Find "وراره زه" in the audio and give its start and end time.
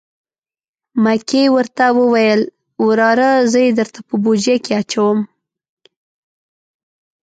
2.85-3.57